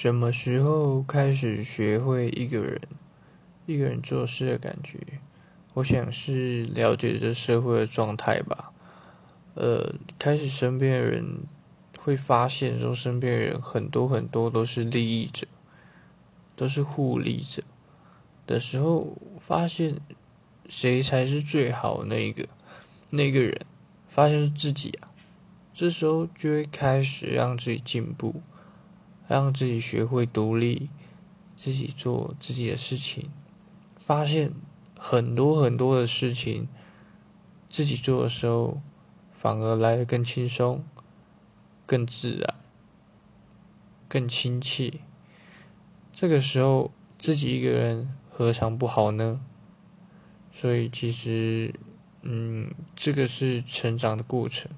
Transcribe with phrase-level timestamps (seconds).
[0.00, 2.80] 什么时候开始学会一个人
[3.66, 4.96] 一个人做事的感觉？
[5.74, 8.70] 我想是了解这社会的状态吧。
[9.54, 11.40] 呃，开始身边的人
[11.98, 15.48] 会发现，说身边的人很多很多都是利益者，
[16.54, 17.64] 都是互利者
[18.46, 19.96] 的时候，发现
[20.68, 22.46] 谁才是最好那一个
[23.10, 23.66] 那个人，
[24.08, 25.10] 发现是自己啊。
[25.74, 28.40] 这时候就会开始让自己进步。
[29.28, 30.88] 让自己学会独立，
[31.54, 33.30] 自己做自己的事情，
[33.96, 34.52] 发现
[34.98, 36.66] 很多很多的事情，
[37.68, 38.80] 自己做的时候
[39.30, 40.82] 反而来的更轻松、
[41.84, 42.54] 更自然、
[44.08, 44.94] 更亲切。
[46.12, 49.40] 这个时候自己一个人何尝不好呢？
[50.50, 51.72] 所以其实，
[52.22, 54.70] 嗯，这个是成长的过程。